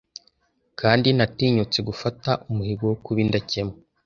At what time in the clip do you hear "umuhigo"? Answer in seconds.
2.49-2.83